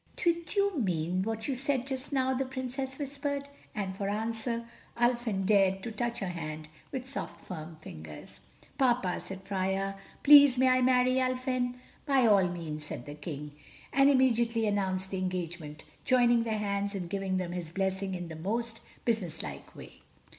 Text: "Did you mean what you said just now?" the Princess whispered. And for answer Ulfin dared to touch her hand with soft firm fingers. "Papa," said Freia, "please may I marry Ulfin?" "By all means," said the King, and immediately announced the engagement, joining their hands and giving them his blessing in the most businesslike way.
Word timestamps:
"Did 0.15 0.55
you 0.55 0.79
mean 0.79 1.21
what 1.21 1.47
you 1.47 1.53
said 1.53 1.85
just 1.85 2.11
now?" 2.11 2.33
the 2.33 2.43
Princess 2.43 2.97
whispered. 2.97 3.47
And 3.75 3.95
for 3.95 4.09
answer 4.09 4.65
Ulfin 4.99 5.45
dared 5.45 5.83
to 5.83 5.91
touch 5.91 6.21
her 6.21 6.29
hand 6.29 6.69
with 6.91 7.05
soft 7.05 7.39
firm 7.39 7.75
fingers. 7.81 8.39
"Papa," 8.79 9.21
said 9.21 9.43
Freia, 9.43 9.95
"please 10.23 10.57
may 10.57 10.69
I 10.69 10.81
marry 10.81 11.21
Ulfin?" 11.21 11.75
"By 12.07 12.25
all 12.25 12.47
means," 12.47 12.83
said 12.83 13.05
the 13.05 13.13
King, 13.13 13.51
and 13.93 14.09
immediately 14.09 14.65
announced 14.65 15.11
the 15.11 15.19
engagement, 15.19 15.83
joining 16.03 16.45
their 16.45 16.57
hands 16.57 16.95
and 16.95 17.07
giving 17.07 17.37
them 17.37 17.51
his 17.51 17.69
blessing 17.69 18.15
in 18.15 18.27
the 18.27 18.35
most 18.35 18.81
businesslike 19.05 19.75
way. 19.75 20.01